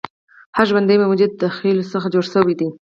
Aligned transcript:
هر 0.57 0.65
ژوندی 0.69 0.97
موجود 1.03 1.31
د 1.41 1.43
خلیو 1.55 1.89
څخه 1.93 2.07
جوړ 2.13 2.25
شوی 2.33 2.55
دی 2.59 2.69